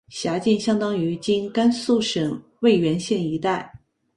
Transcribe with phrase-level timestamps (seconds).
[0.09, 3.71] 辖境相当今甘肃省渭源县一带。